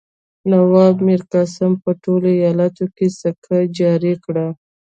نواب 0.51 0.95
میرقاسم 1.05 1.71
په 1.83 1.91
ټولو 2.03 2.27
ایالتونو 2.39 2.93
کې 2.95 3.07
سکه 3.19 3.57
جاري 3.77 4.13
کړه. 4.23 4.45